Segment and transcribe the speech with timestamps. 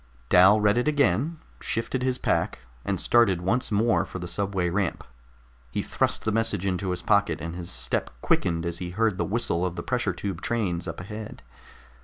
[0.29, 5.03] Dal read it again, shifted his pack, and started once more for the subway ramp.
[5.69, 9.23] He thrust the message into his pocket, and his step quickened as he heard the
[9.25, 11.43] whistle of the pressure tube trains up ahead.